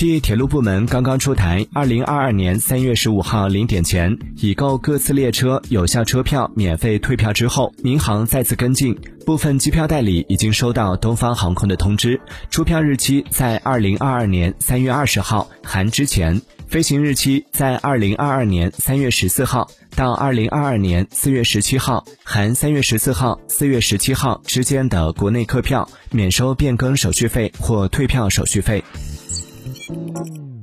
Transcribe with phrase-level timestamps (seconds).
[0.00, 12.18] 据铁路部门刚刚出台，二零二二年三月十五号零点前已购各次列车有效车票免费退票之后，民航再次跟进，部分机票代理已经收到东方航空的通知，
[12.48, 28.82] 出票日期在二零二二年三月二十号含之前，飞行日期在二零二二年三月十四号到二零二二年四月十七号含三月十四号、四月十七号之间的国内客票免收变更手续费或退票手续费。
[29.88, 30.59] うん。